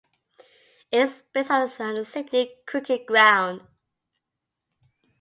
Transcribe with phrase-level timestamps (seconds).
[0.91, 3.61] It is based at the Sydney Cricket Ground.